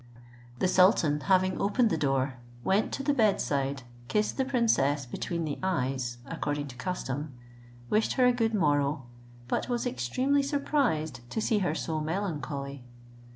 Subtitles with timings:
[0.57, 5.45] The sultan having opened the door, went to the bed side, kissed the princess between
[5.45, 7.33] the eyes, according to custom,
[7.87, 9.05] wishing her a good morrow,
[9.47, 12.83] but was extremely surprised to see her so melancholy.